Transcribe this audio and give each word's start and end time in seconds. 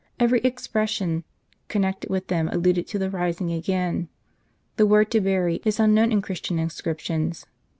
Every 0.19 0.39
expres 0.43 0.89
sion 0.89 1.25
connected 1.67 2.09
with 2.09 2.25
them 2.25 2.47
alluded 2.49 2.87
to 2.87 2.97
the 2.97 3.11
rising 3.11 3.51
again. 3.51 4.09
The 4.77 4.87
word 4.87 5.11
to 5.11 5.21
bury 5.21 5.61
is 5.63 5.79
unknown 5.79 6.11
in 6.11 6.23
Christian 6.23 6.57
inscriptions. 6.57 7.45